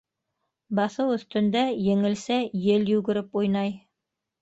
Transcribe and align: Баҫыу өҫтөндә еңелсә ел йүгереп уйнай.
Баҫыу 0.79 1.13
өҫтөндә 1.17 1.63
еңелсә 1.91 2.41
ел 2.73 2.91
йүгереп 2.97 3.43
уйнай. 3.43 3.81